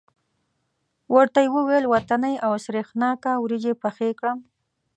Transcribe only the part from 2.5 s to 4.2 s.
سرېښناکه وریجې پخې